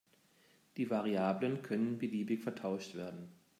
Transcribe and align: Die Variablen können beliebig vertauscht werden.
Die 0.77 0.89
Variablen 0.89 1.61
können 1.61 1.99
beliebig 1.99 2.41
vertauscht 2.41 2.95
werden. 2.95 3.29